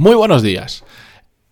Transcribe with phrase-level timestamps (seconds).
[0.00, 0.82] Muy buenos días.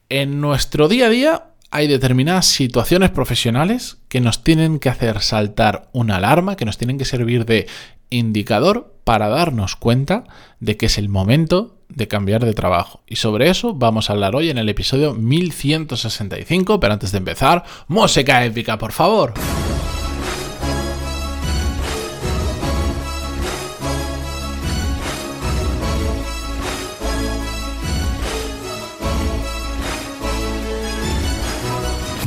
[0.09, 5.91] En nuestro día a día hay determinadas situaciones profesionales que nos tienen que hacer saltar
[5.93, 7.67] una alarma, que nos tienen que servir de
[8.09, 10.25] indicador para darnos cuenta
[10.61, 13.03] de que es el momento de cambiar de trabajo.
[13.07, 17.65] Y sobre eso vamos a hablar hoy en el episodio 1165, pero antes de empezar,
[17.87, 19.35] música épica, por favor.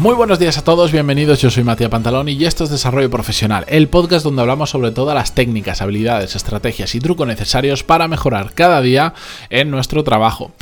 [0.01, 1.39] Muy buenos días a todos, bienvenidos.
[1.41, 5.13] Yo soy Matías Pantalón y esto es Desarrollo Profesional, el podcast donde hablamos sobre todas
[5.13, 9.13] las técnicas, habilidades, estrategias y trucos necesarios para mejorar cada día
[9.51, 10.53] en nuestro trabajo.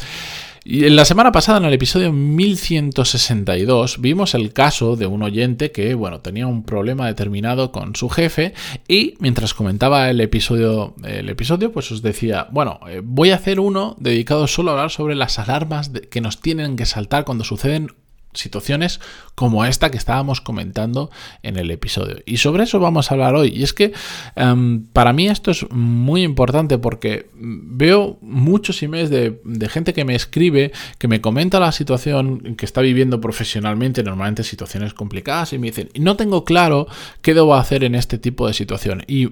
[0.66, 5.72] Y en la semana pasada, en el episodio 1162, vimos el caso de un oyente
[5.72, 8.54] que, bueno, tenía un problema determinado con su jefe
[8.90, 13.62] y mientras comentaba el episodio, el episodio pues os decía, bueno, eh, voy a hacer
[13.62, 17.94] uno dedicado solo a hablar sobre las alarmas que nos tienen que saltar cuando suceden
[18.34, 19.00] situaciones
[19.36, 21.10] como esta que estábamos comentando
[21.42, 22.18] en el episodio.
[22.26, 23.50] Y sobre eso vamos a hablar hoy.
[23.56, 23.94] Y es que
[24.36, 30.06] em, para mí esto es muy importante porque veo muchos emails de, de, gente que
[30.06, 35.58] me escribe, que me comenta la situación que está viviendo profesionalmente, normalmente situaciones complicadas, y
[35.58, 36.88] me dicen, no tengo claro
[37.22, 39.04] qué debo hacer en este tipo de situación.
[39.08, 39.30] Y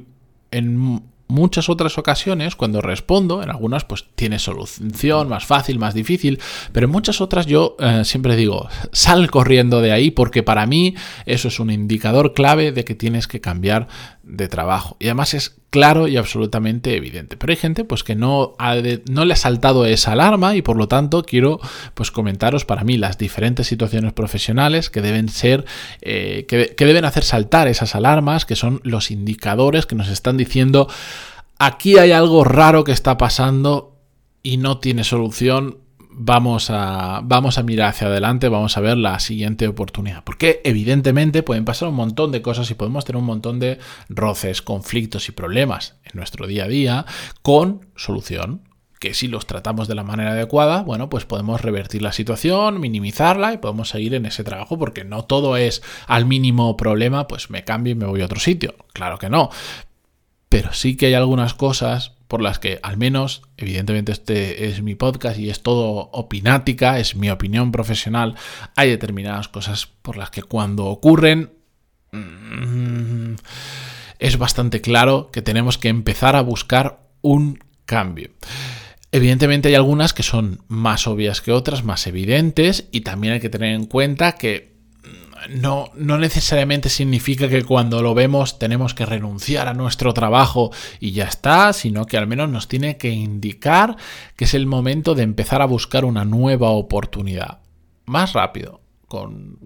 [0.52, 6.40] en muchas otras ocasiones, cuando respondo, en algunas pues tiene solución, más fácil, más difícil,
[6.72, 10.96] pero en muchas otras yo eh, siempre digo, sal corriendo de ahí porque para mí
[11.26, 13.88] eso es un indicador clave de que tienes que cambiar
[14.28, 14.98] de trabajo.
[15.00, 17.38] Y además es claro y absolutamente evidente.
[17.38, 18.56] Pero hay gente pues que no,
[19.10, 21.60] no le ha saltado esa alarma y por lo tanto quiero
[21.94, 25.66] pues comentaros para mí las diferentes situaciones profesionales que deben ser,
[26.02, 30.38] eh, que, que deben hacer saltar esas alarmas, que son los indicadores que nos están
[30.38, 30.88] diciendo
[31.60, 33.96] aquí hay algo raro que está pasando
[34.44, 35.80] y no tiene solución
[36.18, 40.24] vamos a, vamos a mirar hacia adelante, vamos a ver la siguiente oportunidad.
[40.24, 43.80] Porque evidentemente pueden pasar un montón de cosas y podemos tener un montón de
[44.10, 47.06] roces, conflictos y problemas en nuestro día a día
[47.42, 48.68] con solución
[49.00, 53.54] que si los tratamos de la manera adecuada, bueno, pues podemos revertir la situación, minimizarla
[53.54, 57.64] y podemos seguir en ese trabajo porque no todo es al mínimo problema, pues me
[57.64, 58.74] cambio y me voy a otro sitio.
[58.94, 59.52] Claro que no.
[60.50, 64.96] Pero sí que hay algunas cosas por las que al menos, evidentemente este es mi
[64.96, 68.36] podcast y es todo opinática, es mi opinión profesional,
[68.76, 71.52] hay determinadas cosas por las que cuando ocurren
[72.12, 73.36] mm,
[74.20, 78.32] es bastante claro que tenemos que empezar a buscar un cambio.
[79.12, 83.50] Evidentemente hay algunas que son más obvias que otras, más evidentes y también hay que
[83.50, 84.77] tener en cuenta que
[85.50, 91.12] no, no necesariamente significa que cuando lo vemos tenemos que renunciar a nuestro trabajo y
[91.12, 93.98] ya está, sino que al menos nos tiene que indicar
[94.36, 97.60] que es el momento de empezar a buscar una nueva oportunidad.
[98.06, 99.58] Más rápido, con,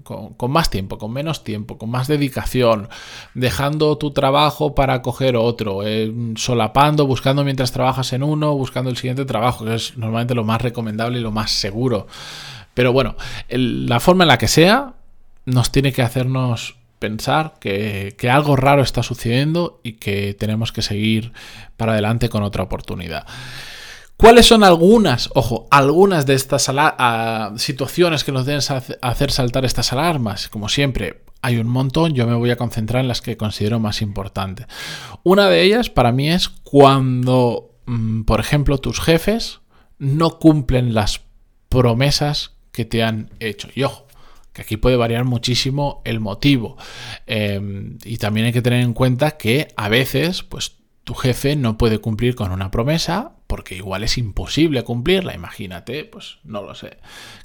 [0.49, 2.89] más tiempo, con menos tiempo, con más dedicación,
[3.33, 8.97] dejando tu trabajo para coger otro, eh, solapando, buscando mientras trabajas en uno, buscando el
[8.97, 12.07] siguiente trabajo, que es normalmente lo más recomendable y lo más seguro.
[12.73, 13.15] Pero bueno,
[13.49, 14.93] la forma en la que sea,
[15.45, 21.33] nos tiene que hacernos pensar que, algo raro está sucediendo y que tenemos que seguir
[21.75, 23.25] para adelante con otra oportunidad.
[24.17, 26.71] ¿Cuáles son algunas, ojo, algunas de estas
[27.57, 28.61] situaciones que nos deben
[29.01, 30.47] hacer saltar estas alarmas?
[30.47, 34.03] Como siempre, hay un montón, yo me voy a concentrar en las que considero más
[34.03, 34.67] importantes.
[35.23, 39.61] Una de ellas para mí es cuando, mm, por ejemplo, tus jefes
[39.97, 41.21] no cumplen las
[41.67, 43.69] promesas que te han hecho.
[43.73, 44.05] Y ojo,
[44.53, 46.77] que aquí puede variar muchísimo el motivo.
[47.25, 51.77] Em, y también hay que tener en cuenta que a veces, pues tu jefe no
[51.77, 55.35] puede cumplir con una promesa porque igual es imposible cumplirla.
[55.35, 56.99] Imagínate, pues no lo sé,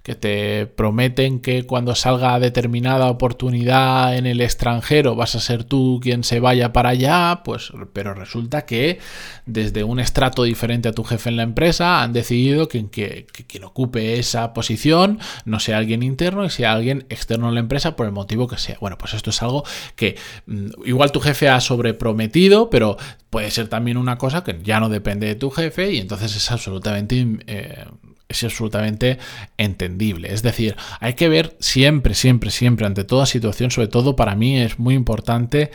[0.05, 5.99] que te prometen que cuando salga determinada oportunidad en el extranjero vas a ser tú
[6.00, 9.00] quien se vaya para allá, pues pero resulta que
[9.47, 13.65] desde un estrato diferente a tu jefe en la empresa han decidido que, que, quien
[13.65, 18.07] ocupe esa posición no sea alguien interno y sea alguien externo a la empresa por
[18.07, 18.77] el motivo que sea.
[18.80, 19.65] Bueno, pues esto es algo
[19.97, 20.16] que
[20.47, 22.97] mm, igual tu jefe ha sobreprometido, pero
[23.28, 27.27] puede ser también una cosa que ya no depende de tu jefe entonces es absolutamente...
[27.47, 27.84] Eh,
[28.28, 29.19] es absolutamente
[29.57, 30.33] entendible.
[30.33, 34.59] Es decir, hay que ver siempre, siempre, siempre, ante toda situación, sobre todo para mí
[34.59, 35.71] es muy importante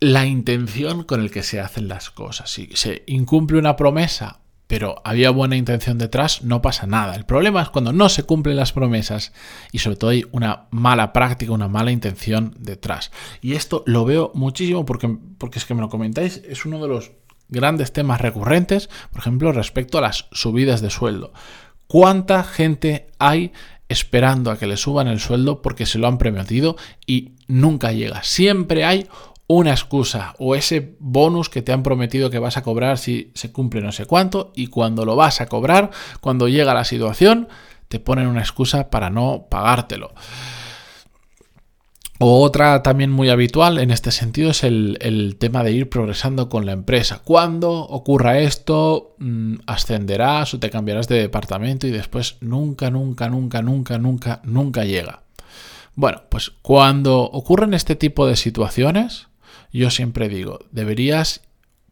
[0.00, 2.50] la intención con el que se hacen las cosas.
[2.50, 7.16] Si se incumple una promesa, pero había buena intención detrás, no pasa nada.
[7.16, 9.32] El problema es cuando no se cumplen las promesas
[9.72, 13.10] y sobre todo hay una mala práctica, una mala intención detrás.
[13.40, 16.88] Y esto lo veo muchísimo porque, porque es que me lo comentáis, es uno de
[16.88, 17.12] los
[17.48, 21.32] grandes temas recurrentes, por ejemplo, respecto a las subidas de sueldo.
[21.86, 23.52] ¿Cuánta gente hay
[23.88, 28.22] esperando a que le suban el sueldo porque se lo han prometido y nunca llega?
[28.22, 29.08] Siempre hay
[29.46, 33.50] una excusa o ese bonus que te han prometido que vas a cobrar si se
[33.50, 35.90] cumple no sé cuánto y cuando lo vas a cobrar,
[36.20, 37.48] cuando llega la situación,
[37.88, 40.12] te ponen una excusa para no pagártelo.
[42.20, 46.72] Otra también muy habitual en este sentido es el, tema de ir progresando con la
[46.72, 47.20] empresa.
[47.24, 53.62] Cuando ocurra esto, mm, ascenderás o te cambiarás de departamento y después nunca, nunca, nunca,
[53.62, 55.22] nunca, nunca, nunca llega.
[55.94, 59.28] Bueno, pues cuando ocurren este tipo de situaciones,
[59.72, 61.42] yo siempre digo, deberías,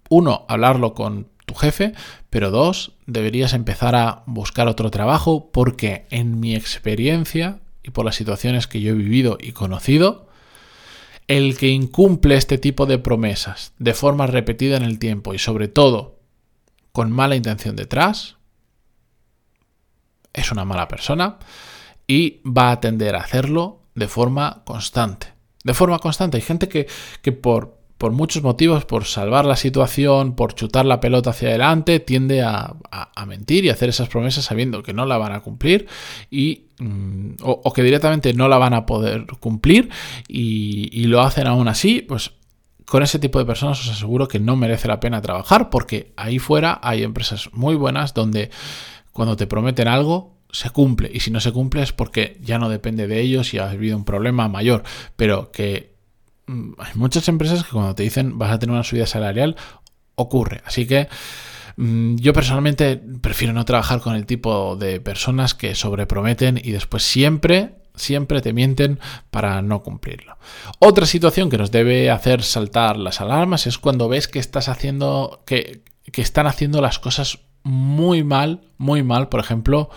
[0.08, 1.93] uno, hablarlo con tu jefe,
[2.31, 8.17] pero dos, deberías empezar a buscar otro trabajo porque en mi experiencia y por las
[8.17, 10.27] situaciones que yo he vivido y conocido,
[11.29, 15.69] el que incumple este tipo de promesas de forma repetida en el tiempo y sobre
[15.69, 16.19] todo
[16.93, 18.37] con mala intención detrás,
[20.33, 21.38] es una mala persona
[22.06, 25.33] y va a tender a hacerlo de forma constante.
[25.65, 26.37] De forma constante.
[26.37, 26.87] Hay gente que,
[27.23, 32.01] que por por muchos motivos, por salvar la situación, por chutar la pelota hacia adelante,
[32.01, 32.77] tiende a,
[33.27, 35.87] mentir y hacer esas promesas sabiendo que no la van a cumplir
[36.31, 39.89] y, mm, o, que directamente no la van a poder cumplir
[40.29, 42.33] y, y lo hacen aún así, pues
[42.85, 46.39] con ese tipo de personas os aseguro que no merece la pena trabajar porque ahí
[46.39, 48.51] fuera hay empresas muy buenas donde
[49.13, 51.11] cuando te prometen algo se cumple.
[51.13, 53.97] Y si no se cumple es porque ya no depende de ellos y ha habido
[53.97, 54.85] un problema mayor,
[55.17, 55.96] pero que
[56.47, 59.57] hay muchas empresas que cuando te dicen vas a tener una subida salarial,
[60.15, 60.63] ocurre.
[60.65, 61.09] Así que
[61.77, 67.03] mm, yo personalmente prefiero no trabajar con el tipo de personas que sobreprometen y después
[67.03, 68.99] siempre, siempre te mienten
[69.31, 70.37] para no cumplirlo.
[70.79, 75.43] Otra situación que nos debe hacer saltar las alarmas es cuando ves que estás haciendo,
[75.47, 75.83] que,
[76.13, 79.91] que están haciendo las cosas muy mal, muy mal, por ejemplo,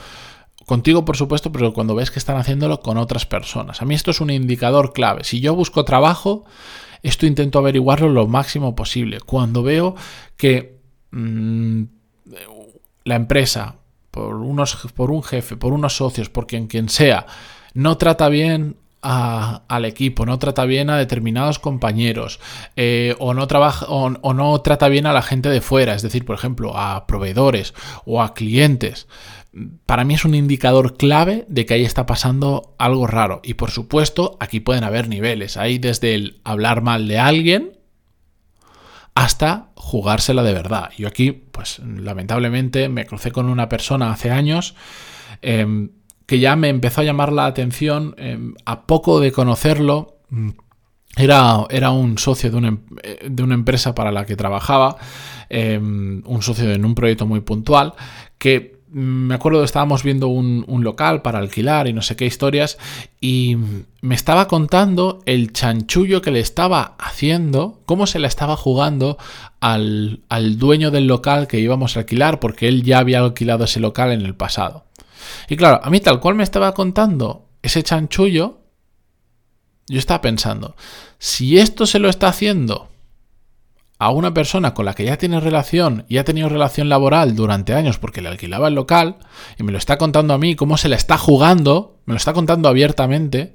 [0.70, 3.82] Contigo, por supuesto, pero cuando ves que están haciéndolo con otras personas.
[3.82, 5.24] A mí esto es un indicador clave.
[5.24, 6.46] Si yo busco trabajo,
[7.02, 9.20] esto intento averiguarlo lo máximo posible.
[9.20, 9.96] Cuando veo
[10.38, 10.78] que
[11.10, 11.82] mm,
[13.04, 13.78] la empresa,
[14.12, 17.26] por, unos, por un jefe, por unos socios, por quien, quien sea,
[17.74, 22.40] no trata bien al equipo, no trata bien a determinados compañeros
[22.76, 26.26] eh, o, no trabaja, o, no trata bien a la gente de fuera, es decir,
[26.26, 27.74] por ejemplo, a proveedores
[28.06, 29.08] o a clientes
[29.86, 33.42] para mí es un indicador clave de que ahí está pasando algo raro.
[33.44, 35.58] Y por supuesto, aquí pueden haber niveles.
[35.58, 37.80] Hay desde el hablar mal de alguien
[39.16, 40.92] hasta jugársela de verdad.
[40.98, 44.76] Yo aquí, pues lamentablemente, me crucé con una persona hace años
[45.42, 45.90] em,
[46.26, 50.20] que ya me empezó a llamar la atención em, a poco de conocerlo.
[51.18, 52.80] Era, era un socio de una, em,
[53.36, 54.98] de una, empresa para la que trabajaba,
[55.50, 57.96] un socio en un proyecto muy puntual,
[58.38, 62.78] que me acuerdo que estábamos viendo un, local para alquilar y no sé qué historias
[63.22, 63.58] y
[64.02, 69.18] me estaba contando el chanchullo que le estaba haciendo, cómo se le estaba jugando
[69.60, 73.80] al, al dueño del local que íbamos a alquilar porque él ya había alquilado ese
[73.80, 74.86] local en el pasado.
[75.48, 78.62] Y claro, a mí tal cual me estaba contando ese chanchullo,
[79.88, 80.76] yo estaba pensando,
[81.18, 82.89] si esto se lo está haciendo
[84.00, 87.74] a una persona con la que ya tiene relación y ha tenido relación laboral durante
[87.74, 89.18] años porque le alquilaba el local
[89.58, 92.32] y me lo está contando a mí cómo se le está jugando, me lo está
[92.32, 93.54] contando abiertamente,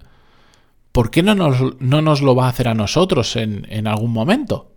[0.92, 4.12] ¿por qué no nos, no nos lo va a hacer a nosotros en, en, algún
[4.12, 4.76] momento?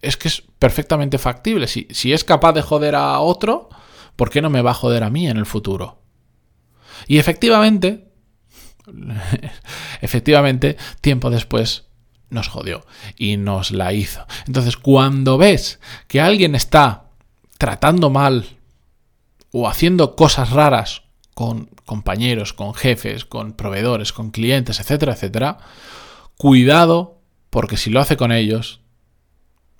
[0.00, 1.66] Es que es perfectamente factible.
[1.66, 3.70] Si, si es capaz de joder a otro,
[4.14, 6.00] ¿por qué no me va a joder a mí en el futuro?
[7.08, 8.12] Y efectivamente,
[10.00, 11.88] efectivamente, tiempo después
[12.34, 12.84] nos jodió
[13.16, 14.26] y nos la hizo.
[14.46, 17.04] Entonces, cuando ves que alguien está
[17.58, 18.46] tratando mal
[19.52, 21.02] o haciendo cosas raras
[21.34, 25.58] con compañeros, con jefes, con proveedores, con clientes, etcétera, etcétera,
[26.36, 28.80] cuidado porque si lo hace con ellos,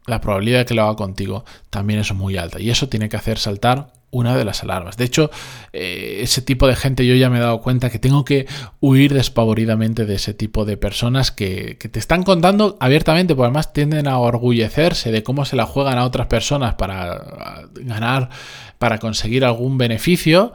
[0.07, 3.17] la probabilidad de que lo haga contigo también es muy alta y eso tiene que
[3.17, 4.97] hacer saltar una de las alarmas.
[4.97, 5.31] De hecho,
[5.73, 8.47] eh, ese tipo de gente yo ya me he dado cuenta que tengo que
[8.81, 14.09] huir despavoridamente de ese tipo de personas que, te están contando abiertamente, porque además tienden
[14.09, 18.31] a orgullecerse de cómo se la juegan a otras personas para ganar,
[18.79, 20.53] para conseguir algún beneficio.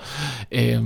[0.50, 0.82] Eh,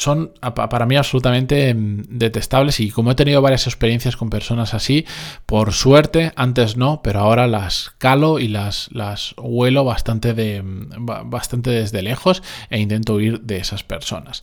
[0.00, 5.04] son para mí absolutamente mm, detestables y como he tenido varias experiencias con personas así,
[5.44, 11.06] por suerte, antes no, pero ahora las calo y las, las huelo bastante, de, mm,
[11.26, 14.42] bastante desde lejos e intento huir de esas personas.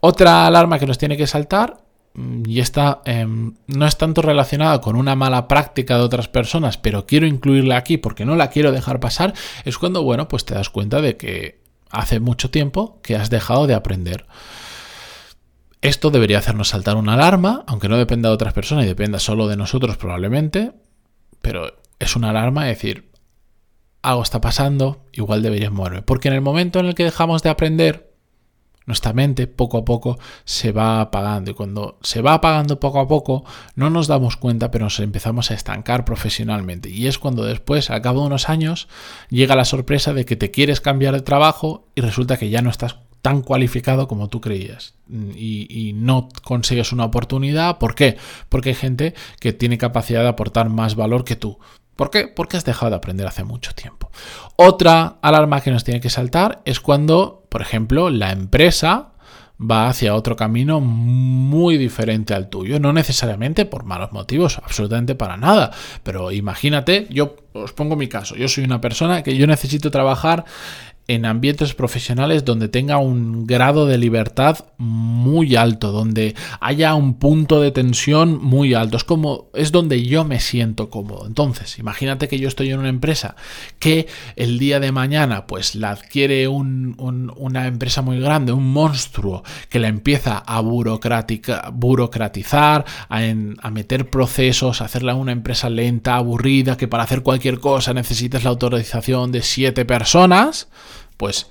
[0.00, 1.78] Otra alarma que nos tiene que saltar
[2.12, 6.76] mm, y esta em, no es tanto relacionada con una mala práctica de otras personas,
[6.76, 9.32] pero quiero incluirla aquí porque no la quiero dejar pasar,
[9.64, 11.60] es cuando, bueno, pues te das cuenta de que
[11.90, 14.26] hace mucho tiempo que has dejado de aprender.
[15.80, 19.46] Esto debería hacernos saltar una alarma, aunque no dependa de otras personas y dependa solo
[19.46, 20.72] de nosotros probablemente,
[21.40, 23.10] pero es una alarma de decir,
[24.02, 26.02] algo está pasando, igual debería moverme.
[26.02, 28.08] Porque en el momento en el que dejamos de aprender,
[28.86, 33.06] nuestra mente poco a poco se va apagando y cuando se va apagando poco a
[33.06, 33.44] poco
[33.74, 38.00] no nos damos cuenta pero nos empezamos a estancar profesionalmente y es cuando después al
[38.00, 38.88] cabo de unos años
[39.28, 42.70] llega la sorpresa de que te quieres cambiar de trabajo y resulta que ya no
[42.70, 47.78] estás tan cualificado como tú creías y, y, no consigues una oportunidad.
[47.78, 48.16] ¿Por qué?
[48.48, 51.58] Porque hay gente que tiene capacidad de aportar más valor que tú.
[51.96, 52.28] ¿Por qué?
[52.28, 54.10] Porque has dejado de aprender hace mucho tiempo.
[54.54, 59.14] Otra alarma que nos tiene que saltar es cuando, por ejemplo, la empresa
[59.60, 62.78] va hacia otro camino muy diferente al tuyo.
[62.78, 65.72] No necesariamente por malos motivos, absolutamente para nada.
[66.04, 68.36] Pero imagínate, yo os pongo mi caso.
[68.36, 70.44] Yo soy una persona que yo necesito trabajar
[71.08, 77.62] en ambientes profesionales donde tenga un grado de libertad muy alto, donde haya un punto
[77.62, 78.98] de tensión muy alto.
[78.98, 81.26] Es como es donde yo me siento cómodo.
[81.26, 83.36] Entonces, imagínate que yo estoy en una empresa
[83.78, 89.78] que el día de mañana pues la adquiere una empresa muy grande, un monstruo, que
[89.78, 96.86] la empieza a burocratizar, a, a meter procesos, a hacerla una empresa lenta, aburrida, que
[96.86, 100.68] para hacer cualquier cosa necesitas la autorización de siete personas
[101.18, 101.50] pues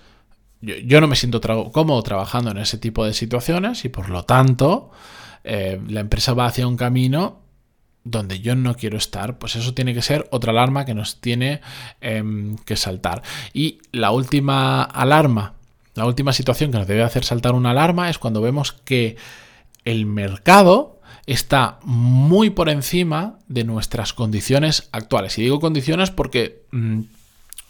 [0.61, 1.39] yo, no me siento
[1.71, 4.89] cómodo trabajando en ese tipo de situaciones y por lo tanto
[5.43, 7.41] eh, la empresa va hacia un camino
[8.03, 11.61] donde yo no quiero estar, pues eso tiene que ser otra alarma que nos tiene
[12.01, 13.21] em, que saltar.
[13.53, 15.53] Y la última alarma,
[15.93, 19.17] la última situación que nos debe hacer saltar una alarma es cuando vemos que
[19.83, 25.37] el mercado está muy por encima de nuestras condiciones actuales.
[25.37, 27.01] Y digo condiciones porque mm,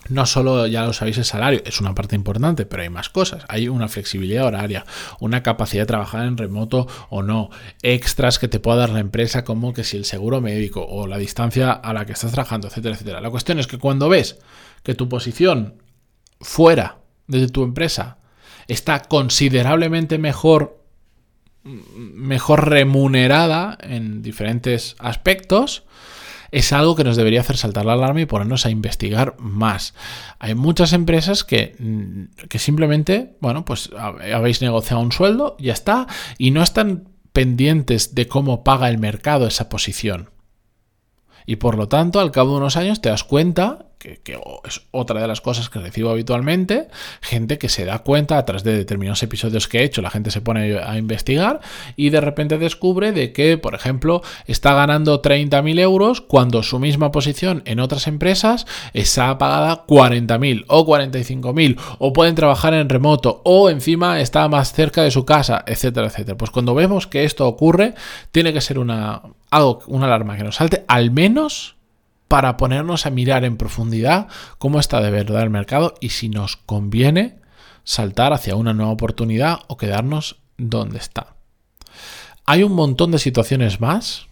[0.10, 3.44] no solo, ya lo sabéis, el salario es una parte importante, pero hay más cosas.
[3.48, 4.86] Hay una flexibilidad horaria,
[5.20, 7.50] una capacidad de trabajar en remoto o no,
[7.82, 11.18] extras que te pueda dar la empresa, como que si el seguro médico o la
[11.18, 13.22] distancia a la que estás trabajando, etcétera, etcétera.
[13.22, 14.40] La cuestión es que cuando ves
[14.84, 15.82] que tu posición
[16.40, 18.20] fuera de tu empresa
[18.68, 20.78] está considerablemente mejor
[21.64, 25.84] mejor remunerada en diferentes aspectos,
[26.52, 29.94] es algo que nos debería hacer saltar la alarma y ponernos a investigar más.
[30.40, 36.08] Hay muchas empresas que, mm, que simplemente, bueno, pues habéis negociado un sueldo, ya está,
[36.38, 40.30] y no están pendientes de cómo paga el mercado esa posición.
[41.48, 45.22] Y por lo tanto, al cabo de unos años te das cuenta que, es otra
[45.22, 46.88] de las cosas que recibo habitualmente,
[47.22, 50.30] gente que se da cuenta a través de determinados episodios que he hecho, la gente
[50.30, 51.62] se pone a investigar
[51.96, 57.12] y de repente descubre de que, por ejemplo, está ganando 30.000 euros cuando su misma
[57.12, 63.70] posición en otras empresas está pagada 40.000 o 45.000 o pueden trabajar en remoto o
[63.70, 66.38] encima está más cerca de su casa, etcétera, etcétera.
[66.38, 67.96] Pues cuando vemos que esto ocurre,
[68.32, 71.76] tiene que ser una, algo, una alarma que nos salte, al menos
[72.28, 74.28] para ponernos a mirar en profundidad
[74.58, 77.40] cómo está de verdad el mercado y si nos conviene
[77.84, 81.36] saltar hacia una nueva oportunidad o quedarnos donde está.
[82.46, 84.28] Hay un montón de situaciones más,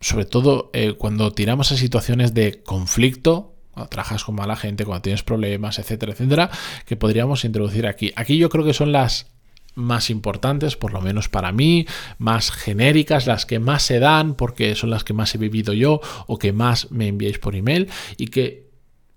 [0.00, 5.02] sobre todo eh, cuando tiramos a situaciones de conflicto, cuando trabajas con mala gente, cuando
[5.02, 6.50] tienes problemas, etcétera, etcétera,
[6.86, 8.12] que podríamos introducir aquí.
[8.16, 9.32] Aquí yo creo que son las
[9.74, 11.86] más importantes, por lo menos para mí,
[12.18, 16.00] más genéricas, las que más se dan porque son las que más he vivido yo
[16.26, 18.70] o que más me enviáis por email y que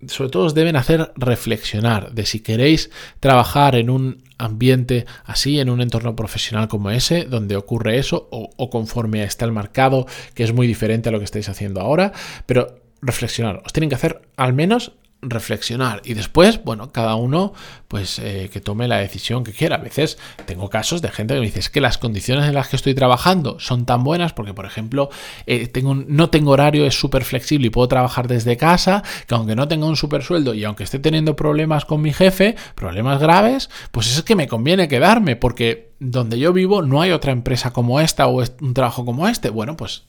[0.08, 5.70] sobre todo os deben hacer reflexionar de si queréis trabajar en un ambiente así, en
[5.70, 10.44] un entorno profesional como ese, donde ocurre eso, o, o conforme está el mercado, que
[10.44, 12.12] es muy diferente a lo que estáis haciendo ahora,
[12.46, 17.54] pero reflexionar, os tienen que hacer al menos reflexionar y después, bueno, cada uno
[17.88, 19.78] pues eh, que tome la decisión que quiera.
[19.78, 22.68] A veces tengo casos de gente que me dice es que las condiciones en las
[22.68, 25.10] que estoy trabajando son tan buenas porque, por ejemplo,
[25.46, 29.56] eh, tengo no tengo horario, es súper flexible y puedo trabajar desde casa, que aunque
[29.56, 33.70] no tenga un súper sueldo y aunque esté teniendo problemas con mi jefe, problemas graves,
[33.92, 38.00] pues es que me conviene quedarme porque donde yo vivo no hay otra empresa como
[38.00, 39.50] esta o un trabajo como este.
[39.50, 40.04] Bueno, pues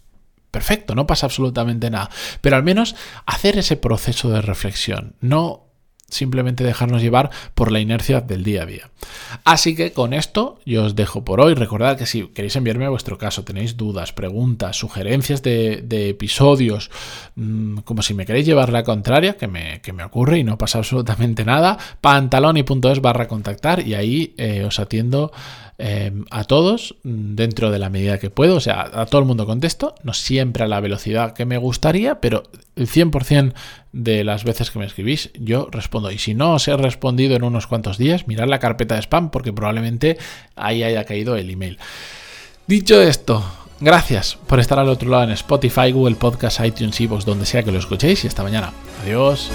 [0.57, 2.09] perfecto, no pasa absolutamente nada.
[2.41, 2.97] Pero al menos
[3.27, 5.67] hacer ese proceso de reflexión, no
[6.09, 8.91] simplemente dejarnos llevar por la inercia del día a día.
[9.45, 11.53] Así que con esto yo os dejo por hoy.
[11.53, 16.91] Recordad que si queréis enviarme a vuestro caso, tenéis dudas, preguntas, sugerencias de, episodios,
[17.35, 20.79] mm, como si me queréis llevar la contraria, que me, me, ocurre y no pasa
[20.79, 25.33] absolutamente nada, pantaloni.es barra contactar y ahí eh, os atiendo
[25.79, 29.45] Em, a todos dentro de la medida que puedo, o sea, a todo el mundo
[29.45, 32.45] contesto, no siempre a la velocidad que me gustaría, pero
[32.77, 33.53] el 100%
[33.93, 36.11] de las veces que me escribís, yo respondo.
[36.11, 39.31] Y si no os he respondido en unos cuantos días, mirad la carpeta de spam
[39.31, 40.17] porque probablemente
[40.55, 41.79] ahí haya caído el email.
[42.67, 43.45] Dicho esto,
[43.79, 47.71] gracias por estar al otro lado en Spotify, Google Podcast, iTunes, Evox, donde sea que
[47.73, 48.73] lo escuchéis y hasta mañana.
[49.03, 49.51] Adiós.